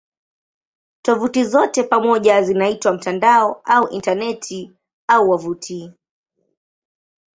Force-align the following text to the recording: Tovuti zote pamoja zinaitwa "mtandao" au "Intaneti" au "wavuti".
Tovuti 1.01 1.45
zote 1.45 1.83
pamoja 1.83 2.41
zinaitwa 2.41 2.93
"mtandao" 2.93 3.61
au 3.65 3.87
"Intaneti" 3.89 4.71
au 5.07 5.29
"wavuti". 5.29 5.91